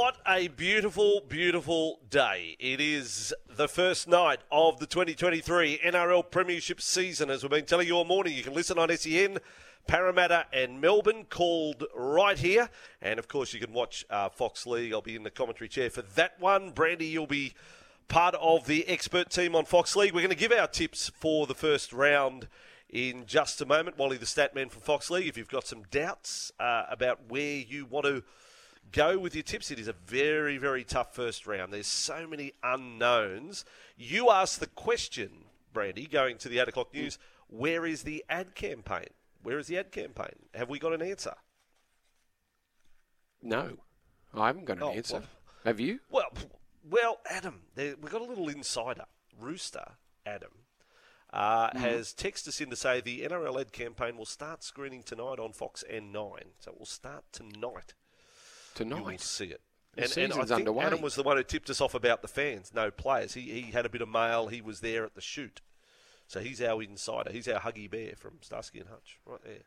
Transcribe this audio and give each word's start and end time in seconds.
What 0.00 0.18
a 0.28 0.46
beautiful, 0.46 1.22
beautiful 1.28 1.98
day. 2.08 2.56
It 2.60 2.80
is 2.80 3.34
the 3.50 3.66
first 3.66 4.06
night 4.06 4.38
of 4.48 4.78
the 4.78 4.86
2023 4.86 5.80
NRL 5.84 6.30
Premiership 6.30 6.80
season. 6.80 7.30
As 7.30 7.42
we've 7.42 7.50
been 7.50 7.64
telling 7.64 7.88
you 7.88 7.94
all 7.94 8.04
morning, 8.04 8.32
you 8.32 8.44
can 8.44 8.54
listen 8.54 8.78
on 8.78 8.96
SEN, 8.96 9.38
Parramatta 9.88 10.46
and 10.52 10.80
Melbourne, 10.80 11.26
called 11.28 11.82
right 11.96 12.38
here. 12.38 12.70
And 13.02 13.18
of 13.18 13.26
course, 13.26 13.52
you 13.52 13.58
can 13.58 13.72
watch 13.72 14.06
uh, 14.08 14.28
Fox 14.28 14.68
League. 14.68 14.92
I'll 14.92 15.00
be 15.00 15.16
in 15.16 15.24
the 15.24 15.32
commentary 15.32 15.68
chair 15.68 15.90
for 15.90 16.02
that 16.02 16.38
one. 16.38 16.70
Brandy, 16.70 17.06
you'll 17.06 17.26
be 17.26 17.54
part 18.06 18.36
of 18.36 18.68
the 18.68 18.86
expert 18.86 19.30
team 19.30 19.56
on 19.56 19.64
Fox 19.64 19.96
League. 19.96 20.14
We're 20.14 20.20
going 20.20 20.30
to 20.30 20.36
give 20.36 20.52
our 20.52 20.68
tips 20.68 21.10
for 21.18 21.48
the 21.48 21.56
first 21.56 21.92
round 21.92 22.46
in 22.88 23.26
just 23.26 23.60
a 23.60 23.66
moment. 23.66 23.98
Wally, 23.98 24.16
the 24.16 24.26
stat 24.26 24.54
man 24.54 24.68
from 24.68 24.82
Fox 24.82 25.10
League, 25.10 25.26
if 25.26 25.36
you've 25.36 25.48
got 25.48 25.66
some 25.66 25.82
doubts 25.90 26.52
uh, 26.60 26.84
about 26.88 27.28
where 27.28 27.56
you 27.56 27.84
want 27.84 28.06
to 28.06 28.22
go 28.92 29.18
with 29.18 29.34
your 29.34 29.42
tips. 29.42 29.70
It 29.70 29.78
is 29.78 29.88
a 29.88 29.92
very, 29.92 30.58
very 30.58 30.84
tough 30.84 31.14
first 31.14 31.46
round. 31.46 31.72
There's 31.72 31.86
so 31.86 32.26
many 32.26 32.52
unknowns. 32.62 33.64
You 33.96 34.30
asked 34.30 34.60
the 34.60 34.66
question, 34.66 35.44
Brandy, 35.72 36.06
going 36.06 36.38
to 36.38 36.48
the 36.48 36.58
8 36.60 36.68
o'clock 36.68 36.92
news 36.94 37.18
where 37.48 37.86
is 37.86 38.02
the 38.02 38.24
ad 38.28 38.54
campaign? 38.54 39.08
Where 39.42 39.58
is 39.58 39.68
the 39.68 39.78
ad 39.78 39.90
campaign? 39.90 40.34
Have 40.54 40.68
we 40.68 40.78
got 40.78 40.92
an 40.92 41.00
answer? 41.02 41.34
No, 43.42 43.78
I 44.34 44.48
haven't 44.48 44.64
got 44.66 44.78
an 44.78 44.82
Oh, 44.82 44.90
answer. 44.92 45.14
well- 45.20 45.28
Have 45.64 45.80
you? 45.80 46.00
Well, 46.10 46.30
well, 46.84 47.20
Adam, 47.28 47.62
we've 47.76 48.00
got 48.00 48.20
a 48.20 48.24
little 48.24 48.48
insider. 48.48 49.04
Rooster 49.38 49.92
Adam 50.26 50.50
uh, 51.32 51.76
has 51.78 52.12
texted 52.12 52.48
us 52.48 52.60
in 52.60 52.70
to 52.70 52.76
say 52.76 53.00
the 53.00 53.22
NRL 53.22 53.60
ad 53.60 53.72
campaign 53.72 54.16
will 54.16 54.24
start 54.26 54.62
screening 54.64 55.02
tonight 55.02 55.38
on 55.38 55.52
Fox 55.52 55.84
N9. 55.90 56.40
So 56.58 56.72
it 56.72 56.78
will 56.78 56.86
start 56.86 57.24
tonight. 57.32 57.94
You 58.80 58.86
will 58.96 59.18
see 59.18 59.46
it. 59.46 59.60
The 59.94 60.02
And, 60.04 60.16
and 60.18 60.32
I 60.32 60.36
think 60.44 60.50
underway. 60.52 60.84
Adam 60.84 61.00
was 61.00 61.14
the 61.14 61.22
one 61.22 61.36
who 61.36 61.42
tipped 61.42 61.70
us 61.70 61.80
off 61.80 61.94
about 61.94 62.22
the 62.22 62.28
fans, 62.28 62.72
no 62.74 62.90
players. 62.90 63.34
He, 63.34 63.42
he 63.42 63.72
had 63.72 63.84
a 63.86 63.88
bit 63.88 64.00
of 64.02 64.08
mail. 64.08 64.46
He 64.48 64.60
was 64.60 64.80
there 64.80 65.04
at 65.04 65.14
the 65.14 65.20
shoot. 65.20 65.60
So 66.26 66.40
he's 66.40 66.60
our 66.62 66.82
insider. 66.82 67.32
He's 67.32 67.48
our 67.48 67.60
Huggy 67.60 67.90
Bear 67.90 68.12
from 68.16 68.38
Starsky 68.42 68.78
and 68.80 68.88
Hutch, 68.88 69.18
right 69.26 69.42
there. 69.42 69.60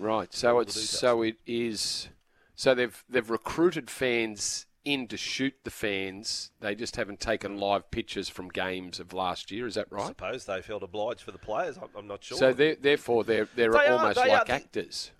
Right. 0.00 0.32
So 0.34 0.58
it's 0.60 0.78
so 0.80 1.22
it 1.22 1.36
is. 1.46 2.08
So 2.56 2.74
they've 2.74 3.04
they've 3.08 3.30
recruited 3.30 3.88
fans 3.88 4.66
in 4.84 5.06
to 5.08 5.16
shoot 5.16 5.54
the 5.64 5.70
fans. 5.70 6.50
They 6.60 6.74
just 6.74 6.96
haven't 6.96 7.20
taken 7.20 7.58
live 7.58 7.90
pictures 7.90 8.28
from 8.28 8.48
games 8.48 8.98
of 9.00 9.12
last 9.12 9.50
year. 9.50 9.66
Is 9.66 9.74
that 9.76 9.86
right? 9.90 10.04
I 10.04 10.08
suppose 10.08 10.44
they 10.44 10.60
felt 10.62 10.82
obliged 10.82 11.20
for 11.20 11.30
the 11.32 11.38
players. 11.38 11.76
I'm, 11.78 11.88
I'm 11.96 12.06
not 12.08 12.22
sure. 12.24 12.36
So 12.38 12.52
they're, 12.52 12.74
therefore 12.76 13.22
they're 13.24 13.48
they're 13.54 13.70
They 13.72 13.86
are- 13.86 13.92
almost 13.98 14.20
they 14.22 14.28
like 14.28 14.48
are- 14.50 14.52
actors. 14.52 15.12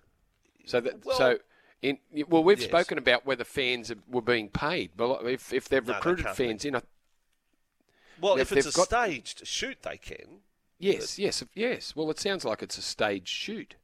So 0.65 0.79
that 0.81 1.05
Well- 1.05 1.17
so. 1.17 1.37
In, 1.81 1.97
well, 2.27 2.43
we've 2.43 2.59
Yes. 2.59 2.67
spoken 2.69 2.97
about 2.97 3.25
whether 3.25 3.43
fans 3.45 3.91
were 4.07 4.21
being 4.21 4.49
paid. 4.49 4.91
But 4.97 5.25
if, 5.25 5.53
if 5.53 5.69
they've 5.69 5.85
No, 5.85 5.93
recruited 5.93 6.25
be. 6.25 6.31
fans 6.33 6.65
in, 6.65 6.73
well, 8.19 8.35
they've- 8.35 8.51
if 8.51 8.65
it's 8.65 8.75
a 8.75 8.77
got- 8.77 8.87
staged 8.87 9.47
shoot, 9.47 9.81
they 9.83 9.97
can. 9.97 10.41
yes, 10.77 11.17
yes, 11.17 11.43
yes. 11.53 11.95
Well, 11.95 12.09
it 12.11 12.19
sounds 12.19 12.43
like 12.43 12.61
it's 12.61 12.77
a 12.77 12.81
staged 12.81 13.29
shoot. 13.29 13.75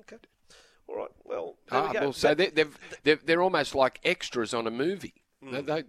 Okay. 0.00 0.16
All 0.88 0.96
right. 0.96 1.10
Well, 1.24 1.56
there 1.70 1.80
Ah, 1.80 1.92
we 1.92 1.98
well, 2.00 2.12
so 2.12 2.28
That- 2.28 2.36
they, 2.38 2.46
they've, 2.64 2.78
they're, 3.04 3.16
they're 3.16 3.42
almost 3.42 3.74
like 3.74 4.00
extras 4.04 4.52
on 4.52 4.66
a 4.66 4.70
movie. 4.70 5.14
They, 5.42 5.60
they, 5.62 5.84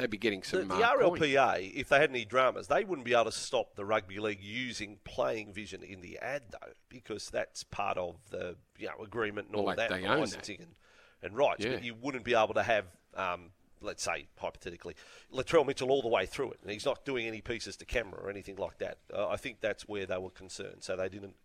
they'd 0.00 0.10
be 0.10 0.18
getting 0.18 0.40
the, 0.40 0.46
some 0.46 0.68
the 0.68 0.74
uh, 0.74 0.96
point. 1.08 1.22
RLPA, 1.22 1.74
if 1.74 1.88
they 1.88 1.98
had 1.98 2.10
any 2.10 2.24
dramas, 2.24 2.66
they 2.68 2.84
wouldn't 2.84 3.04
be 3.04 3.12
able 3.14 3.26
to 3.26 3.32
stop 3.32 3.74
the 3.76 3.84
rugby 3.84 4.18
league 4.18 4.42
using 4.42 4.98
playing 5.04 5.52
vision 5.52 5.82
in 5.82 6.00
the 6.00 6.18
ad, 6.18 6.42
though, 6.50 6.72
because 6.88 7.30
that's 7.30 7.62
part 7.64 7.96
of 7.98 8.16
the 8.30 8.56
you 8.78 8.86
know 8.86 9.04
agreement 9.04 9.48
and 9.48 9.56
all 9.56 9.64
Well, 9.66 9.76
that, 9.76 9.90
they 9.90 9.96
and 9.96 10.06
own 10.06 10.10
that. 10.12 10.20
licensing 10.20 10.58
and, 10.60 10.74
and 11.22 11.36
rights. 11.36 11.64
Yeah. 11.64 11.72
But 11.72 11.84
you 11.84 11.94
wouldn't 11.94 12.24
be 12.24 12.34
able 12.34 12.54
to 12.54 12.62
have, 12.62 12.86
um, 13.14 13.50
let's 13.80 14.02
say, 14.02 14.26
hypothetically, 14.38 14.94
Latrell 15.32 15.66
Mitchell 15.66 15.90
all 15.90 16.02
the 16.02 16.08
way 16.08 16.26
through 16.26 16.52
it, 16.52 16.58
and 16.62 16.70
he's 16.70 16.84
not 16.86 17.04
doing 17.04 17.26
any 17.26 17.40
pieces 17.40 17.76
to 17.76 17.84
camera 17.84 18.20
or 18.22 18.30
anything 18.30 18.56
like 18.56 18.78
that. 18.78 18.98
Uh, 19.12 19.28
I 19.28 19.36
think 19.36 19.60
that's 19.60 19.86
where 19.88 20.06
they 20.06 20.18
were 20.18 20.30
concerned, 20.30 20.78
so 20.80 20.96
they 20.96 21.08
didn't 21.08 21.36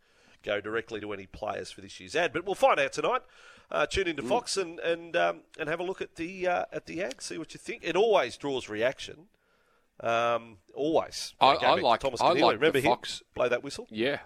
go 0.45 0.61
directly 0.61 0.99
to 1.01 1.11
any 1.13 1.25
players 1.25 1.71
for 1.71 1.81
this 1.81 1.99
year's 1.99 2.15
ad. 2.15 2.31
But 2.33 2.45
we'll 2.45 2.55
find 2.55 2.79
out 2.79 2.93
tonight. 2.93 3.21
Uh, 3.71 3.85
tune 3.87 4.05
Mm. 4.05 4.09
into 4.11 4.23
Fox 4.23 4.57
and 4.57 4.79
and 4.79 5.15
um, 5.15 5.39
and 5.59 5.67
have 5.67 5.79
a 5.79 5.83
look 5.83 6.01
at 6.01 6.15
the 6.15 6.47
uh, 6.47 6.65
at 6.71 6.85
the 6.85 7.01
ad. 7.01 7.21
See 7.21 7.37
what 7.37 7.53
you 7.53 7.59
think. 7.59 7.83
It 7.83 7.95
always 7.95 8.37
draws 8.37 8.69
reaction. 8.69 9.27
Um, 10.01 10.57
always. 10.73 11.33
I- 11.39 11.55
I 11.55 11.75
like- 11.75 12.01
Thomas 12.01 12.21
I 12.21 12.25
Keneally. 12.33 12.41
like 12.41 12.51
the 12.55 12.59
Remember 12.59 12.79
him? 12.79 12.85
Fox- 12.91 13.23
Blow 13.33 13.47
that 13.49 13.63
whistle. 13.63 13.87
Yeah. 13.89 14.19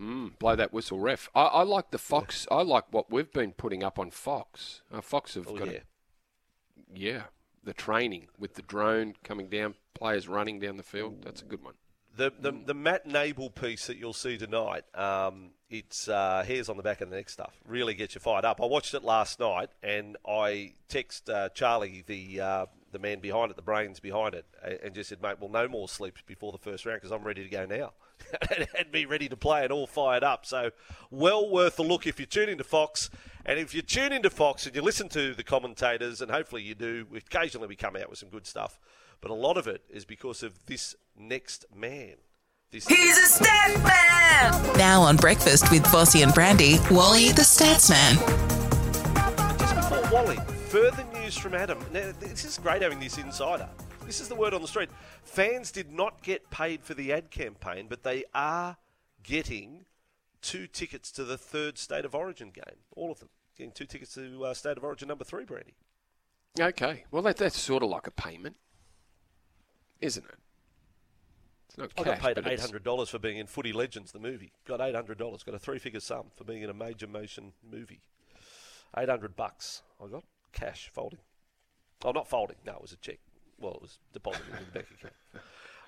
Mm, 0.00 0.36
blow 0.40 0.56
that 0.56 0.72
whistle, 0.72 0.98
ref. 0.98 1.30
I, 1.36 1.42
I 1.44 1.62
like 1.62 1.92
the 1.92 1.98
Fox. 1.98 2.48
I 2.50 2.62
like 2.62 2.92
what 2.92 3.12
we've 3.12 3.32
been 3.32 3.52
putting 3.52 3.84
up 3.84 3.96
on 3.96 4.10
Fox. 4.10 4.82
Uh, 4.92 5.00
Fox 5.00 5.34
have 5.34 5.46
Oh 5.46 5.56
got, 5.56 5.68
yeah. 5.70 5.78
a, 5.78 6.98
yeah, 6.98 7.22
the 7.62 7.72
training 7.72 8.26
with 8.36 8.54
the 8.54 8.62
drone 8.62 9.14
coming 9.22 9.46
down, 9.48 9.76
players 9.94 10.26
running 10.26 10.58
down 10.58 10.78
the 10.78 10.82
field. 10.82 11.22
That's 11.22 11.42
a 11.42 11.44
good 11.44 11.62
one. 11.62 11.74
The, 12.16 12.32
the 12.38 12.52
the 12.52 12.74
Matt 12.74 13.08
Nable 13.08 13.52
piece 13.52 13.88
that 13.88 13.96
you'll 13.96 14.12
see 14.12 14.38
tonight, 14.38 14.84
um, 14.94 15.50
it's 15.68 16.08
uh, 16.08 16.44
hairs 16.46 16.68
on 16.68 16.76
the 16.76 16.82
back 16.82 17.00
of 17.00 17.10
the 17.10 17.16
neck 17.16 17.28
stuff. 17.28 17.54
Really 17.66 17.94
gets 17.94 18.14
you 18.14 18.20
fired 18.20 18.44
up. 18.44 18.60
I 18.62 18.66
watched 18.66 18.94
it 18.94 19.02
last 19.02 19.40
night, 19.40 19.70
and 19.82 20.16
I 20.26 20.74
text 20.88 21.28
uh, 21.28 21.48
Charlie, 21.48 22.04
the 22.06 22.40
uh, 22.40 22.66
the 22.92 23.00
man 23.00 23.18
behind 23.18 23.50
it, 23.50 23.56
the 23.56 23.62
brains 23.62 23.98
behind 23.98 24.34
it, 24.34 24.46
and 24.82 24.94
just 24.94 25.08
said, 25.08 25.20
"Mate, 25.20 25.40
well, 25.40 25.50
no 25.50 25.66
more 25.66 25.88
sleep 25.88 26.18
before 26.26 26.52
the 26.52 26.58
first 26.58 26.86
round 26.86 27.00
because 27.00 27.10
I'm 27.10 27.24
ready 27.24 27.42
to 27.42 27.50
go 27.50 27.66
now." 27.66 27.92
and 28.56 28.68
had 28.76 28.92
me 28.92 29.04
ready 29.04 29.28
to 29.28 29.36
play 29.36 29.64
and 29.64 29.72
all 29.72 29.88
fired 29.88 30.22
up. 30.22 30.46
So, 30.46 30.70
well 31.10 31.50
worth 31.50 31.78
a 31.80 31.82
look 31.82 32.06
if 32.06 32.20
you 32.20 32.26
tune 32.26 32.48
into 32.48 32.64
Fox, 32.64 33.10
and 33.44 33.58
if 33.58 33.74
you 33.74 33.82
tune 33.82 34.12
into 34.12 34.30
Fox 34.30 34.66
and 34.66 34.74
you 34.76 34.82
listen 34.82 35.08
to 35.10 35.34
the 35.34 35.42
commentators, 35.42 36.20
and 36.20 36.30
hopefully 36.30 36.62
you 36.62 36.76
do. 36.76 37.06
Occasionally, 37.14 37.66
we 37.66 37.76
come 37.76 37.96
out 37.96 38.08
with 38.08 38.20
some 38.20 38.28
good 38.28 38.46
stuff, 38.46 38.78
but 39.20 39.30
a 39.30 39.34
lot 39.34 39.56
of 39.56 39.66
it 39.66 39.82
is 39.90 40.04
because 40.04 40.42
of 40.42 40.66
this 40.66 40.94
next 41.16 41.64
man. 41.74 42.14
This 42.70 42.86
He's 42.86 43.18
a 43.18 43.26
stat 43.26 43.82
man. 43.82 44.76
Now 44.76 45.02
on 45.02 45.16
breakfast 45.16 45.70
with 45.70 45.84
Vossi 45.84 46.22
and 46.22 46.34
Brandy, 46.34 46.78
Wally 46.90 47.28
the 47.28 47.42
stats 47.42 47.90
man. 47.90 48.16
Just 49.58 49.76
before 49.76 50.10
Wally, 50.12 50.38
further 50.68 51.04
news 51.14 51.36
from 51.36 51.54
Adam. 51.54 51.78
Now, 51.92 52.12
this 52.18 52.44
is 52.44 52.58
great 52.58 52.82
having 52.82 52.98
this 52.98 53.18
insider. 53.18 53.68
This 54.04 54.20
is 54.20 54.28
the 54.28 54.34
word 54.34 54.52
on 54.52 54.60
the 54.60 54.68
street. 54.68 54.90
Fans 55.22 55.70
did 55.70 55.92
not 55.92 56.22
get 56.22 56.50
paid 56.50 56.82
for 56.82 56.94
the 56.94 57.12
ad 57.12 57.30
campaign, 57.30 57.86
but 57.88 58.02
they 58.02 58.24
are 58.34 58.76
getting 59.22 59.86
two 60.42 60.66
tickets 60.66 61.10
to 61.12 61.24
the 61.24 61.38
third 61.38 61.78
State 61.78 62.04
of 62.04 62.14
Origin 62.14 62.50
game. 62.50 62.80
All 62.94 63.10
of 63.10 63.20
them. 63.20 63.30
Getting 63.56 63.72
two 63.72 63.86
tickets 63.86 64.14
to 64.14 64.44
uh, 64.44 64.52
State 64.52 64.76
of 64.76 64.84
Origin 64.84 65.08
number 65.08 65.24
three, 65.24 65.44
Brandy. 65.44 65.74
Okay. 66.60 67.04
Well, 67.10 67.22
that, 67.22 67.36
that's 67.36 67.58
sort 67.58 67.82
of 67.82 67.88
like 67.88 68.06
a 68.06 68.10
payment, 68.10 68.56
isn't 70.04 70.24
it? 70.24 70.38
It's 71.68 71.78
not 71.78 71.90
I 71.98 72.02
cash, 72.02 72.20
got 72.22 72.36
paid 72.36 72.52
eight 72.52 72.60
hundred 72.60 72.84
dollars 72.84 73.08
for 73.08 73.18
being 73.18 73.38
in 73.38 73.46
Footy 73.46 73.72
Legends, 73.72 74.12
the 74.12 74.20
movie. 74.20 74.52
Got 74.66 74.80
eight 74.80 74.94
hundred 74.94 75.18
dollars. 75.18 75.42
Got 75.42 75.54
a 75.54 75.58
three-figure 75.58 76.00
sum 76.00 76.26
for 76.36 76.44
being 76.44 76.62
in 76.62 76.70
a 76.70 76.74
major 76.74 77.06
motion 77.06 77.52
movie. 77.68 78.02
Eight 78.96 79.08
hundred 79.08 79.34
bucks. 79.34 79.82
I 80.02 80.06
got 80.06 80.24
cash 80.52 80.90
folding. 80.92 81.18
Oh, 82.04 82.12
not 82.12 82.28
folding. 82.28 82.56
No, 82.64 82.74
it 82.74 82.82
was 82.82 82.92
a 82.92 82.96
check. 82.96 83.18
Well, 83.58 83.74
it 83.74 83.82
was 83.82 83.98
deposited 84.12 84.46
in 84.50 84.64
the 84.66 84.72
bank 84.72 84.86
account. 84.98 85.14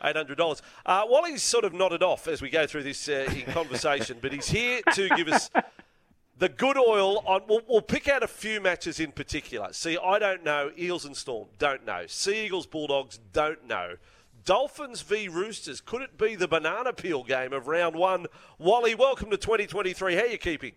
Eight 0.02 0.16
hundred 0.16 0.38
dollars. 0.38 0.60
Uh, 0.84 1.04
Wally's 1.06 1.42
sort 1.42 1.64
of 1.64 1.72
nodded 1.72 2.02
off 2.02 2.26
as 2.26 2.42
we 2.42 2.50
go 2.50 2.66
through 2.66 2.82
this 2.82 3.08
uh, 3.08 3.30
in 3.32 3.52
conversation, 3.52 4.18
but 4.20 4.32
he's 4.32 4.48
here 4.48 4.80
to 4.94 5.08
give 5.10 5.28
us 5.28 5.50
the 6.38 6.48
good 6.48 6.76
oil 6.76 7.22
on. 7.26 7.42
We'll, 7.48 7.62
we'll 7.68 7.82
pick 7.82 8.08
out 8.08 8.22
a 8.22 8.28
few 8.28 8.60
matches 8.60 9.00
in 9.00 9.12
particular. 9.12 9.72
See, 9.72 9.96
I 9.96 10.18
don't 10.18 10.44
know. 10.44 10.70
Eels 10.78 11.04
and 11.04 11.16
Storm, 11.16 11.48
don't 11.58 11.84
know. 11.84 12.04
Sea 12.06 12.46
Eagles, 12.46 12.66
Bulldogs, 12.66 13.18
don't 13.32 13.66
know. 13.66 13.94
Dolphins 14.44 15.02
v 15.02 15.28
Roosters, 15.28 15.80
could 15.80 16.02
it 16.02 16.16
be 16.16 16.36
the 16.36 16.46
banana 16.46 16.92
peel 16.92 17.24
game 17.24 17.52
of 17.52 17.66
round 17.66 17.96
one? 17.96 18.26
Wally, 18.58 18.94
welcome 18.94 19.28
to 19.30 19.36
2023. 19.36 20.14
How 20.14 20.20
are 20.20 20.26
you 20.26 20.38
keeping? 20.38 20.72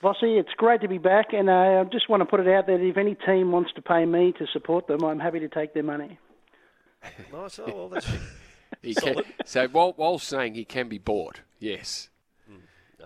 Vossi, 0.00 0.38
it's 0.38 0.52
great 0.56 0.80
to 0.80 0.88
be 0.88 0.98
back, 0.98 1.32
and 1.32 1.50
uh, 1.50 1.52
I 1.52 1.84
just 1.90 2.08
want 2.08 2.20
to 2.20 2.24
put 2.24 2.40
it 2.40 2.48
out 2.48 2.66
there 2.66 2.78
that 2.78 2.84
if 2.84 2.96
any 2.96 3.16
team 3.16 3.52
wants 3.52 3.72
to 3.74 3.82
pay 3.82 4.06
me 4.06 4.32
to 4.38 4.46
support 4.52 4.86
them, 4.86 5.04
I'm 5.04 5.18
happy 5.18 5.40
to 5.40 5.48
take 5.48 5.74
their 5.74 5.82
money. 5.82 6.18
Nice. 7.32 7.58
Oh, 7.58 7.64
well, 7.66 7.88
that's. 7.88 8.06
He 8.82 8.94
can, 8.94 9.16
so 9.44 9.68
while, 9.68 9.92
while 9.96 10.18
saying 10.18 10.54
he 10.54 10.64
can 10.64 10.88
be 10.88 10.96
bought, 10.96 11.40
yes, 11.58 12.08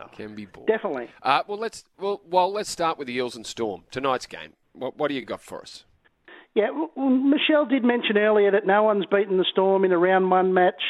Oh. 0.00 0.06
can 0.14 0.35
be 0.35 0.46
bought. 0.46 0.67
Definitely. 0.67 1.08
Uh, 1.23 1.43
well, 1.46 1.58
let's 1.58 1.85
well, 1.99 2.20
well, 2.29 2.52
let's 2.52 2.70
start 2.70 2.99
with 2.99 3.06
the 3.06 3.14
Eels 3.14 3.37
and 3.37 3.46
Storm 3.46 3.85
tonight's 3.91 4.26
game. 4.26 4.55
What, 4.73 4.96
what 4.96 5.08
do 5.08 5.14
you 5.14 5.25
got 5.25 5.41
for 5.41 5.61
us? 5.61 5.85
Yeah, 6.55 6.70
well, 6.70 7.11
Michelle 7.11 7.67
did 7.67 7.82
mention 7.82 8.17
earlier 8.17 8.52
that 8.52 8.64
no 8.64 8.85
one's 8.85 9.06
beaten 9.06 9.38
the 9.38 9.46
Storm 9.50 9.85
in 9.85 9.91
a 9.91 9.99
round 9.99 10.31
one 10.31 10.55
match. 10.55 10.81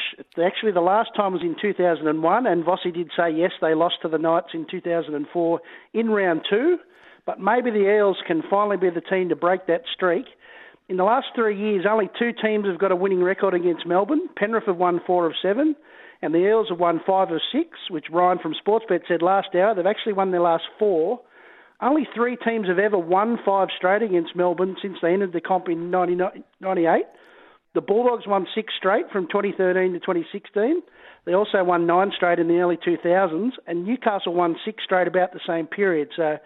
Actually, 0.42 0.72
the 0.72 0.82
last 0.82 1.10
time 1.16 1.32
was 1.32 1.40
in 1.40 1.56
2001, 1.60 2.46
and 2.46 2.64
Vossi 2.64 2.92
did 2.92 3.10
say 3.16 3.30
yes, 3.30 3.52
they 3.62 3.74
lost 3.74 3.96
to 4.02 4.08
the 4.08 4.18
Knights 4.18 4.48
in 4.52 4.66
2004 4.70 5.60
in 5.94 6.10
round 6.10 6.42
two. 6.48 6.76
But 7.24 7.40
maybe 7.40 7.70
the 7.70 7.90
Eels 7.90 8.18
can 8.26 8.42
finally 8.50 8.76
be 8.76 8.90
the 8.90 9.00
team 9.00 9.30
to 9.30 9.36
break 9.36 9.66
that 9.66 9.84
streak. 9.94 10.26
In 10.90 10.98
the 10.98 11.04
last 11.04 11.28
three 11.34 11.58
years, 11.58 11.86
only 11.88 12.10
two 12.18 12.32
teams 12.42 12.66
have 12.66 12.78
got 12.78 12.92
a 12.92 12.96
winning 12.96 13.22
record 13.22 13.54
against 13.54 13.86
Melbourne. 13.86 14.28
Penrith 14.36 14.66
have 14.66 14.76
won 14.76 15.00
four 15.06 15.24
of 15.24 15.32
seven, 15.40 15.74
and 16.24 16.34
the 16.34 16.38
Eels 16.38 16.68
have 16.70 16.80
won 16.80 17.00
five 17.06 17.30
of 17.30 17.40
six, 17.52 17.78
which 17.90 18.06
Ryan 18.10 18.38
from 18.38 18.54
Sportsbet 18.54 19.02
said 19.06 19.22
last 19.22 19.48
hour. 19.54 19.74
They've 19.74 19.86
actually 19.86 20.14
won 20.14 20.30
their 20.30 20.40
last 20.40 20.64
four. 20.78 21.20
Only 21.80 22.08
three 22.14 22.36
teams 22.36 22.66
have 22.68 22.78
ever 22.78 22.98
won 22.98 23.38
five 23.44 23.68
straight 23.76 24.02
against 24.02 24.34
Melbourne 24.34 24.76
since 24.80 24.96
they 25.02 25.12
entered 25.12 25.32
the 25.32 25.40
comp 25.40 25.68
in 25.68 25.90
1998. 25.90 27.04
The 27.74 27.80
Bulldogs 27.80 28.26
won 28.26 28.46
six 28.54 28.72
straight 28.78 29.10
from 29.12 29.26
2013 29.26 29.92
to 29.92 29.98
2016. 30.00 30.82
They 31.26 31.34
also 31.34 31.62
won 31.62 31.86
nine 31.86 32.10
straight 32.16 32.38
in 32.38 32.48
the 32.48 32.58
early 32.58 32.76
2000s, 32.76 33.50
and 33.66 33.84
Newcastle 33.84 34.32
won 34.32 34.56
six 34.64 34.84
straight 34.84 35.08
about 35.08 35.32
the 35.32 35.40
same 35.46 35.66
period. 35.66 36.08
So, 36.16 36.38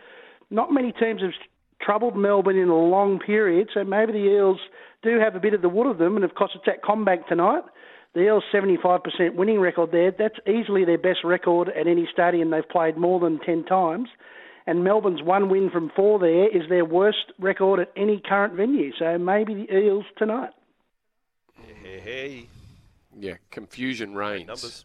not 0.51 0.73
many 0.73 0.93
teams 0.93 1.21
have 1.21 1.33
troubled 1.81 2.17
Melbourne 2.17 2.57
in 2.57 2.69
a 2.69 2.77
long 2.77 3.19
period. 3.19 3.69
So 3.75 3.85
maybe 3.85 4.13
the 4.13 4.19
Eels 4.19 4.59
do 5.03 5.19
have 5.19 5.37
a 5.37 5.41
bit 5.41 5.55
of 5.55 5.63
the 5.63 5.69
wood 5.69 5.87
of 5.87 5.99
them, 5.99 6.17
and 6.17 6.25
of 6.25 6.35
course 6.35 6.51
it's 6.55 6.67
at 6.67 6.83
CommBank 6.83 7.27
tonight. 7.27 7.63
The 8.19 8.25
Eels' 8.25 8.43
75% 8.53 9.37
winning 9.37 9.61
record 9.61 9.93
there, 9.93 10.11
that's 10.11 10.35
easily 10.45 10.85
their 10.85 10.99
best 10.99 11.21
record 11.23 11.69
at 11.69 11.87
any 11.87 12.09
stadium 12.13 12.51
they've 12.51 12.69
played 12.69 12.97
more 12.97 13.21
than 13.21 13.39
10 13.39 13.63
times 13.65 14.09
and 14.69 14.83
Melbourne's 14.83 15.23
one 15.23 15.49
win 15.49 15.71
from 15.71 15.91
four 15.97 16.19
there 16.19 16.49
is 16.49 16.69
their 16.69 16.85
worst 16.85 17.33
record 17.39 17.81
at 17.81 17.91
any 17.97 18.21
current 18.21 18.55
venue. 18.55 18.93
So 18.99 19.17
maybe 19.17 19.55
the 19.55 19.75
Eels 19.75 20.05
tonight. 20.19 20.51
Hey, 21.55 22.01
hey. 22.01 22.49
Yeah, 23.19 23.37
confusion 23.51 24.15
reigns. 24.15 24.49
Numbers. 24.49 24.85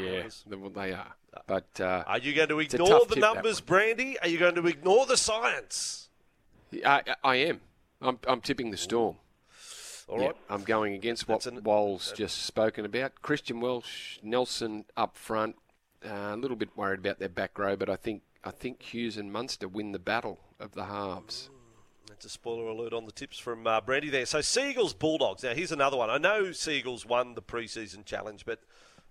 Yeah, 0.00 0.28
they 0.74 0.92
are. 0.92 1.14
But 1.46 1.80
uh, 1.80 2.04
are 2.06 2.18
you 2.18 2.34
going 2.34 2.50
to 2.50 2.60
ignore 2.60 3.06
the 3.06 3.16
numbers, 3.16 3.60
Brandy? 3.60 4.16
Are 4.20 4.28
you 4.28 4.38
going 4.38 4.54
to 4.54 4.66
ignore 4.66 5.06
the 5.06 5.16
science? 5.16 6.08
I, 6.86 7.02
I 7.24 7.36
am. 7.36 7.62
I'm, 8.00 8.18
I'm 8.28 8.42
tipping 8.42 8.70
the 8.70 8.76
storm. 8.76 9.16
All 10.08 10.18
right. 10.18 10.36
I'm 10.50 10.62
going 10.62 10.94
against 10.94 11.28
what 11.28 11.46
an, 11.46 11.62
Wal's 11.62 12.12
uh, 12.12 12.16
just 12.16 12.42
spoken 12.42 12.84
about. 12.84 13.22
Christian 13.22 13.60
Welch, 13.60 14.20
Nelson 14.22 14.84
up 14.96 15.16
front. 15.16 15.56
Uh, 16.04 16.32
a 16.32 16.36
little 16.36 16.56
bit 16.56 16.76
worried 16.76 17.00
about 17.00 17.18
their 17.18 17.28
back 17.28 17.58
row, 17.58 17.76
but 17.76 17.88
I 17.88 17.96
think 17.96 18.22
I 18.44 18.50
think 18.50 18.82
Hughes 18.82 19.16
and 19.16 19.32
Munster 19.32 19.66
win 19.66 19.92
the 19.92 19.98
battle 19.98 20.38
of 20.60 20.72
the 20.72 20.84
halves. 20.84 21.48
That's 22.08 22.26
a 22.26 22.28
spoiler 22.28 22.68
alert 22.68 22.92
on 22.92 23.06
the 23.06 23.12
tips 23.12 23.38
from 23.38 23.66
uh, 23.66 23.80
Brandy 23.80 24.10
there. 24.10 24.26
So 24.26 24.40
Sea 24.42 24.70
Eagles 24.70 24.92
Bulldogs. 24.92 25.42
Now 25.42 25.54
here's 25.54 25.72
another 25.72 25.96
one. 25.96 26.10
I 26.10 26.18
know 26.18 26.52
Sea 26.52 26.78
Eagles 26.78 27.06
won 27.06 27.34
the 27.34 27.42
preseason 27.42 28.04
challenge, 28.04 28.44
but 28.44 28.60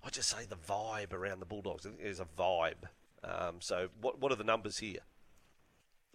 I 0.06 0.10
just 0.10 0.30
say 0.30 0.46
the 0.46 0.56
vibe 0.56 1.14
around 1.14 1.40
the 1.40 1.46
Bulldogs. 1.46 1.86
I 1.86 1.90
think 1.90 2.04
there's 2.04 2.20
a 2.20 2.28
vibe. 2.38 2.90
Um, 3.24 3.56
so 3.60 3.88
what 4.00 4.20
what 4.20 4.32
are 4.32 4.36
the 4.36 4.44
numbers 4.44 4.78
here? 4.78 5.00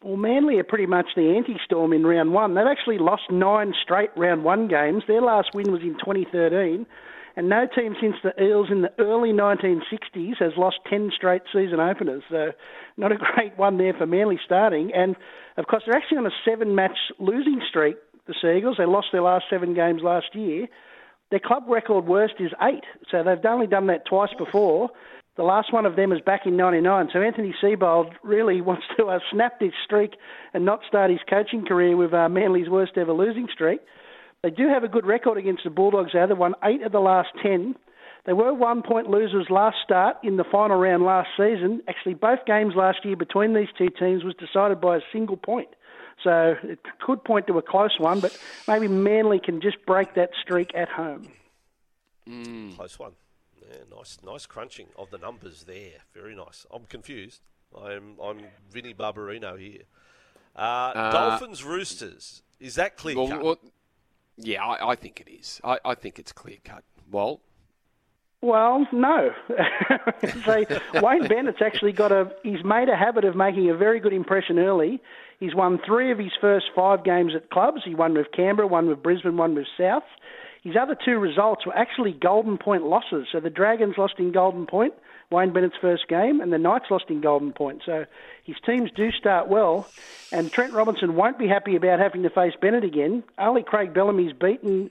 Well, 0.02 0.16
Manly 0.16 0.58
are 0.58 0.64
pretty 0.64 0.86
much 0.86 1.06
the 1.16 1.34
anti-storm 1.36 1.92
in 1.92 2.06
round 2.06 2.32
one. 2.32 2.54
They've 2.54 2.64
actually 2.66 2.98
lost 2.98 3.22
nine 3.30 3.74
straight 3.82 4.10
round 4.16 4.44
one 4.44 4.68
games. 4.68 5.02
Their 5.08 5.22
last 5.22 5.48
win 5.54 5.72
was 5.72 5.82
in 5.82 5.94
2013 5.94 6.86
and 7.38 7.48
no 7.48 7.68
team 7.72 7.94
since 8.00 8.16
the 8.24 8.34
Eels 8.42 8.66
in 8.68 8.82
the 8.82 8.90
early 8.98 9.30
1960s 9.30 10.38
has 10.40 10.54
lost 10.56 10.78
10 10.90 11.12
straight 11.14 11.42
season 11.52 11.78
openers. 11.78 12.24
So, 12.28 12.50
not 12.96 13.12
a 13.12 13.16
great 13.34 13.56
one 13.56 13.78
there 13.78 13.94
for 13.94 14.06
Manly 14.06 14.40
starting. 14.44 14.90
And, 14.92 15.14
of 15.56 15.68
course, 15.68 15.84
they're 15.86 15.96
actually 15.96 16.18
on 16.18 16.26
a 16.26 16.34
seven 16.44 16.74
match 16.74 16.98
losing 17.20 17.60
streak, 17.68 17.94
the 18.26 18.34
Sea 18.42 18.58
Eagles. 18.58 18.74
They 18.76 18.86
lost 18.86 19.08
their 19.12 19.22
last 19.22 19.44
seven 19.48 19.72
games 19.72 20.02
last 20.02 20.34
year. 20.34 20.66
Their 21.30 21.38
club 21.38 21.62
record 21.68 22.06
worst 22.06 22.34
is 22.40 22.50
eight. 22.60 22.82
So, 23.08 23.22
they've 23.22 23.38
only 23.44 23.68
done 23.68 23.86
that 23.86 24.04
twice 24.04 24.34
before. 24.36 24.90
The 25.38 25.44
last 25.44 25.73
one 25.73 25.87
of 25.87 25.94
them 25.94 26.11
is 26.12 26.20
back 26.20 26.46
in 26.46 26.56
99. 26.56 27.11
So 27.12 27.23
Anthony 27.23 27.55
Seibold 27.62 28.11
really 28.25 28.61
wants 28.70 28.85
to 28.96 29.06
uh, 29.06 29.20
snap 29.32 29.61
this 29.61 29.73
streak 29.85 30.14
and 30.52 30.64
not 30.64 30.81
start 30.87 31.12
his 31.12 31.20
coaching 31.31 31.64
career 31.64 31.96
with 31.96 32.12
uh, 32.12 32.29
Manly's 32.29 32.69
worst 32.69 32.93
ever 32.96 33.12
losing 33.12 33.46
streak. 33.50 33.79
They 34.43 34.50
do 34.50 34.69
have 34.69 34.82
a 34.82 34.88
good 34.88 35.06
record 35.06 35.38
against 35.38 35.62
the 35.62 35.70
Bulldogs, 35.70 36.11
though. 36.12 36.26
They 36.26 36.35
won 36.35 36.55
eight 36.64 36.82
of 36.82 36.90
the 36.90 36.99
last 36.99 37.29
ten. 37.40 37.76
They 38.26 38.32
were 38.32 38.52
one 38.52 38.82
point 38.82 39.08
losers 39.08 39.46
last 39.49 39.76
start 39.85 40.17
in 40.25 40.38
the 40.38 40.44
final 40.44 40.76
round 40.76 41.05
last 41.05 41.29
season. 41.37 41.82
Actually, 41.88 42.14
both 42.14 42.41
games 42.44 42.75
last 42.76 43.05
year 43.05 43.17
between 43.17 43.55
these 43.55 43.69
two 43.79 43.91
teams 43.91 44.25
was 44.25 44.34
decided 44.34 44.81
by 44.81 44.96
a 44.96 45.00
single 45.12 45.37
point. 45.37 45.69
So 46.25 46.56
it 46.64 46.81
could 47.00 47.23
point 47.23 47.46
to 47.46 47.58
a 47.58 47.62
close 47.62 47.96
one, 47.99 48.19
but 48.19 48.37
maybe 48.67 48.88
Manly 48.88 49.38
can 49.38 49.61
just 49.61 49.76
break 49.87 50.14
that 50.14 50.31
streak 50.43 50.75
at 50.75 50.88
home. 50.88 51.29
Mm. 52.29 52.76
Close 52.76 52.99
one. 52.99 53.12
Yeah, 53.69 53.76
nice, 53.94 54.19
nice 54.25 54.47
crunching 54.47 54.87
of 54.97 55.11
the 55.11 55.19
numbers 55.19 55.65
there. 55.65 56.00
Very 56.15 56.35
nice. 56.35 56.67
I'm 56.73 56.85
confused. 56.85 57.43
I'm 57.76 58.17
I'm 58.23 58.41
Vinny 58.70 58.94
Barbarino 58.94 59.59
here. 59.59 59.82
Uh, 60.56 60.61
uh, 60.61 61.12
Dolphins 61.12 61.62
Roosters. 61.65 62.43
Is 62.61 62.76
that 62.76 62.97
clear 62.97 63.17
well, 63.17 63.29
cut? 63.29 63.44
Well, 63.44 63.59
yeah, 64.37 64.65
I, 64.65 64.91
I 64.91 64.94
think 64.97 65.20
it 65.20 65.31
is. 65.31 65.61
I, 65.62 65.79
I 65.85 65.94
think 65.94 66.19
it's 66.19 66.32
clear 66.32 66.56
cut. 66.65 66.85
Walt? 67.11 67.41
Well, 68.41 68.87
no. 68.93 69.31
so 70.44 70.65
Wayne 71.03 71.26
Bennett's 71.26 71.61
actually 71.61 71.93
got 71.93 72.12
a. 72.12 72.31
He's 72.43 72.65
made 72.65 72.88
a 72.88 72.97
habit 72.97 73.25
of 73.25 73.35
making 73.35 73.69
a 73.69 73.76
very 73.76 73.99
good 73.99 74.12
impression 74.12 74.59
early. 74.59 75.03
He's 75.41 75.55
won 75.55 75.81
three 75.85 76.12
of 76.12 76.19
his 76.19 76.32
first 76.41 76.67
five 76.75 77.05
games 77.05 77.32
at 77.35 77.50
clubs. 77.50 77.82
He 77.85 77.94
won 77.94 78.15
with 78.15 78.29
Canberra, 78.35 78.69
one 78.69 78.88
with 78.88 79.03
Brisbane, 79.03 79.37
one 79.37 79.55
with 79.55 79.67
South. 79.76 80.05
His 80.69 80.76
other 80.76 80.94
two 81.03 81.19
results 81.19 81.65
were 81.65 81.75
actually 81.75 82.12
Golden 82.12 82.59
Point 82.59 82.82
losses. 82.82 83.26
So 83.32 83.41
the 83.41 83.49
Dragons 83.49 83.97
lost 83.97 84.17
in 84.19 84.32
Golden 84.32 84.67
Point, 84.67 84.93
Wayne 85.31 85.50
Bennett's 85.50 85.79
first 85.81 86.09
game, 86.09 86.43
and 86.43 86.53
the 86.53 86.59
Knights 86.59 86.91
lost 86.91 87.06
in 87.09 87.23
Golden 87.23 87.55
Point. 87.55 87.81
So 87.87 88.05
his 88.44 88.56
teams 88.67 88.91
do 88.94 89.11
start 89.11 89.49
well, 89.49 89.88
and 90.31 90.53
Trent 90.53 90.75
Robinson 90.75 91.15
won't 91.15 91.38
be 91.38 91.49
happy 91.49 91.75
about 91.75 92.00
having 92.00 92.23
to 92.25 92.29
face 92.29 92.53
Bennett 92.61 92.85
again. 92.85 93.25
Only 93.38 93.62
Craig 93.62 93.94
Bellamy's 93.94 94.35
beaten 94.35 94.91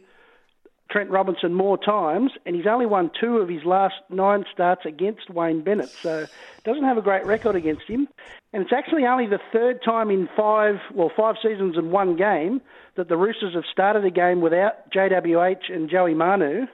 Trent 0.89 1.09
Robinson 1.09 1.53
more 1.53 1.77
times, 1.77 2.31
and 2.45 2.55
he's 2.55 2.67
only 2.67 2.85
won 2.85 3.11
two 3.19 3.37
of 3.37 3.49
his 3.49 3.63
last 3.65 3.95
nine 4.09 4.45
starts 4.53 4.85
against 4.85 5.29
Wayne 5.29 5.61
Bennett, 5.61 5.89
so 5.89 6.27
doesn't 6.63 6.83
have 6.83 6.97
a 6.97 7.01
great 7.01 7.25
record 7.25 7.55
against 7.55 7.83
him. 7.87 8.07
And 8.53 8.63
it's 8.63 8.71
actually 8.73 9.05
only 9.05 9.27
the 9.27 9.39
third 9.51 9.83
time 9.83 10.09
in 10.09 10.29
five, 10.35 10.75
well, 10.93 11.11
five 11.15 11.35
seasons 11.43 11.77
and 11.77 11.91
one 11.91 12.15
game 12.15 12.61
that 12.95 13.09
the 13.09 13.17
Roosters 13.17 13.53
have 13.53 13.65
started 13.71 14.05
a 14.05 14.11
game 14.11 14.41
without 14.41 14.89
JWH 14.91 15.71
and 15.71 15.89
Joey 15.89 16.13
Manu. 16.13 16.65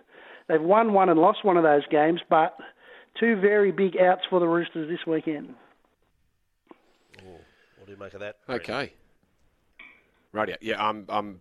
They've 0.48 0.62
won 0.62 0.94
one 0.94 1.10
and 1.10 1.20
lost 1.20 1.44
one 1.44 1.58
of 1.58 1.64
those 1.64 1.86
games, 1.90 2.22
but 2.30 2.56
two 3.20 3.36
very 3.40 3.72
big 3.72 3.98
outs 3.98 4.22
for 4.30 4.40
the 4.40 4.48
Roosters 4.48 4.90
this 4.90 5.06
weekend. 5.08 5.56
Oh, 7.20 7.40
what 7.78 7.88
do 7.88 7.92
you 7.92 7.98
make 7.98 8.14
of 8.14 8.20
that? 8.20 8.38
Okay. 8.48 8.94
Right, 10.32 10.58
yeah, 10.62 10.84
I'm, 10.84 11.06
I'm, 11.10 11.40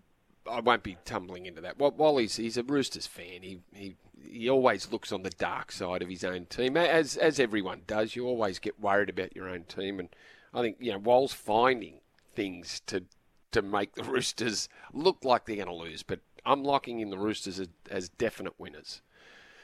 I 0.50 0.61
won't 0.61 0.82
be 0.82 0.96
tumbling 1.04 1.46
into 1.46 1.61
that. 1.61 1.78
While 1.78 2.16
he's, 2.18 2.37
he's 2.37 2.56
a 2.56 2.62
Roosters 2.62 3.06
fan, 3.06 3.42
he, 3.42 3.61
he, 3.72 3.96
he 4.20 4.50
always 4.50 4.90
looks 4.90 5.12
on 5.12 5.22
the 5.22 5.30
dark 5.30 5.72
side 5.72 6.02
of 6.02 6.08
his 6.08 6.25
own 6.25 6.46
team, 6.46 6.76
as, 6.76 7.16
as 7.16 7.38
everyone 7.38 7.82
does. 7.87 8.16
You 8.16 8.26
always 8.26 8.58
get 8.58 8.80
worried 8.80 9.11
about 9.11 9.37
your 9.37 9.49
own 9.49 9.64
team, 9.64 10.00
and 10.00 10.08
I 10.52 10.62
think, 10.62 10.76
you 10.80 10.92
know, 10.92 10.99
Wal's 10.99 11.32
finding 11.32 12.00
things 12.34 12.80
to, 12.87 13.04
to 13.52 13.62
make 13.62 13.94
the 13.94 14.04
Roosters 14.04 14.68
look 14.92 15.25
like 15.25 15.46
they're 15.46 15.56
going 15.56 15.68
to 15.68 15.75
lose, 15.75 16.02
but 16.02 16.20
I'm 16.44 16.64
locking 16.64 17.00
in 17.00 17.11
the 17.11 17.18
Roosters 17.18 17.61
as, 17.61 17.68
as 17.90 18.08
definite 18.08 18.54
winners. 18.58 19.00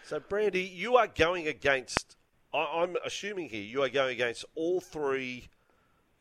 So, 0.04 0.20
Brandy, 0.20 0.62
you 0.62 0.96
are 0.96 1.06
going 1.06 1.46
against. 1.46 2.16
I, 2.54 2.82
am 2.82 2.96
assuming 3.04 3.50
here 3.50 3.62
you 3.62 3.82
are 3.82 3.90
going 3.90 4.14
against 4.14 4.44
all 4.54 4.80
three. 4.80 5.48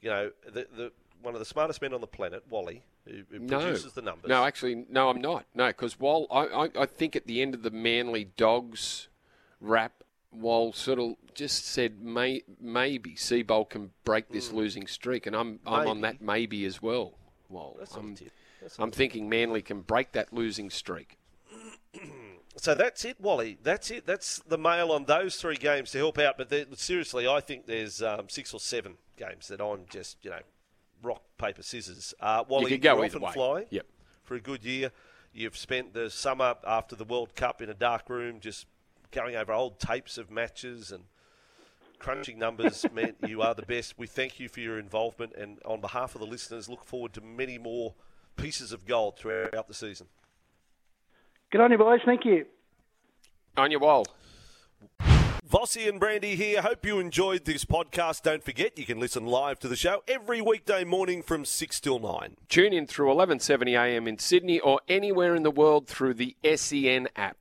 You 0.01 0.09
know, 0.09 0.31
the, 0.45 0.67
the 0.75 0.91
one 1.21 1.35
of 1.35 1.39
the 1.39 1.45
smartest 1.45 1.81
men 1.81 1.93
on 1.93 2.01
the 2.01 2.07
planet, 2.07 2.43
Wally, 2.49 2.83
who, 3.07 3.23
who 3.29 3.39
no. 3.39 3.59
produces 3.59 3.93
the 3.93 4.01
numbers. 4.01 4.29
No, 4.29 4.43
actually, 4.43 4.85
no, 4.89 5.09
I'm 5.09 5.21
not. 5.21 5.45
No, 5.53 5.67
because 5.67 5.99
while 5.99 6.27
I, 6.31 6.45
I, 6.45 6.69
I 6.79 6.85
think 6.85 7.15
at 7.15 7.27
the 7.27 7.41
end 7.41 7.53
of 7.53 7.63
the 7.63 7.71
Manly 7.71 8.25
Dogs 8.37 9.07
wrap, 9.59 10.03
Wall 10.31 10.73
sort 10.73 10.99
of 10.99 11.15
just 11.33 11.65
said 11.65 12.01
may, 12.01 12.43
maybe 12.59 13.11
Seibold 13.11 13.69
can 13.69 13.91
break 14.03 14.29
this 14.29 14.49
mm. 14.49 14.53
losing 14.53 14.87
streak, 14.87 15.25
and 15.25 15.35
I'm 15.35 15.59
I'm 15.65 15.87
on 15.87 16.01
that 16.01 16.21
maybe 16.21 16.65
as 16.65 16.81
well. 16.81 17.13
Wall, 17.49 17.79
I'm, 17.95 18.15
I'm 18.77 18.91
thinking 18.91 19.29
Manly 19.29 19.61
can 19.61 19.81
break 19.81 20.11
that 20.11 20.33
losing 20.33 20.69
streak. 20.69 21.17
So 22.59 22.73
that's 22.73 23.05
it, 23.05 23.21
Wally. 23.21 23.59
That's 23.61 23.91
it. 23.91 24.07
That's 24.07 24.39
the 24.39 24.57
mail 24.57 24.91
on 24.91 25.05
those 25.05 25.35
three 25.35 25.57
games 25.57 25.91
to 25.91 25.99
help 25.99 26.17
out. 26.17 26.39
But 26.39 26.51
seriously, 26.79 27.27
I 27.27 27.39
think 27.39 27.67
there's 27.67 28.01
um, 28.01 28.29
six 28.29 28.51
or 28.51 28.59
seven 28.59 28.95
games 29.15 29.47
that 29.49 29.61
I'm 29.61 29.81
just, 29.89 30.17
you 30.23 30.31
know, 30.31 30.39
rock, 31.01 31.21
paper, 31.37 31.63
scissors. 31.63 32.13
Uh, 32.19 32.43
Wally, 32.47 32.71
you 32.71 32.77
can 32.77 32.95
go 32.95 33.03
often 33.03 33.21
way. 33.21 33.31
fly 33.31 33.65
yep. 33.69 33.85
for 34.23 34.35
a 34.35 34.39
good 34.39 34.63
year. 34.63 34.91
You've 35.33 35.57
spent 35.57 35.93
the 35.93 36.09
summer 36.09 36.55
after 36.65 36.95
the 36.95 37.03
World 37.03 37.35
Cup 37.35 37.61
in 37.61 37.69
a 37.69 37.73
dark 37.73 38.09
room 38.09 38.39
just 38.39 38.65
going 39.11 39.35
over 39.35 39.53
old 39.53 39.79
tapes 39.79 40.17
of 40.17 40.31
matches 40.31 40.91
and 40.91 41.03
crunching 41.99 42.39
numbers 42.39 42.85
meant 42.93 43.17
you 43.27 43.41
are 43.41 43.53
the 43.53 43.63
best. 43.63 43.97
We 43.97 44.07
thank 44.07 44.39
you 44.39 44.49
for 44.49 44.59
your 44.59 44.79
involvement, 44.79 45.33
and 45.35 45.59
on 45.65 45.81
behalf 45.81 46.15
of 46.15 46.21
the 46.21 46.27
listeners, 46.27 46.69
look 46.69 46.83
forward 46.83 47.13
to 47.13 47.21
many 47.21 47.57
more 47.57 47.93
pieces 48.35 48.71
of 48.71 48.85
gold 48.85 49.17
throughout 49.17 49.67
the 49.67 49.73
season. 49.73 50.07
Good 51.51 51.61
on 51.61 51.71
you, 51.71 51.77
boys. 51.77 52.01
Thank 52.05 52.25
you. 52.25 52.45
On 53.55 53.71
your 53.71 53.79
wall. 53.79 54.05
Vossi 55.49 55.87
and 55.87 55.97
Brandy 55.97 56.35
here. 56.35 56.61
Hope 56.61 56.85
you 56.85 56.99
enjoyed 56.99 57.45
this 57.45 57.63
podcast. 57.63 58.23
Don't 58.23 58.43
forget, 58.43 58.77
you 58.77 58.85
can 58.85 58.99
listen 58.99 59.25
live 59.25 59.59
to 59.59 59.69
the 59.69 59.77
show 59.77 60.03
every 60.05 60.41
weekday 60.41 60.83
morning 60.83 61.23
from 61.23 61.45
6 61.45 61.79
till 61.79 61.99
9. 61.99 62.35
Tune 62.49 62.73
in 62.73 62.85
through 62.85 63.07
11:70 63.13 63.77
a.m. 63.77 64.09
in 64.09 64.19
Sydney 64.19 64.59
or 64.59 64.81
anywhere 64.89 65.35
in 65.35 65.43
the 65.43 65.51
world 65.51 65.87
through 65.87 66.15
the 66.15 66.35
SEN 66.43 67.07
app. 67.15 67.35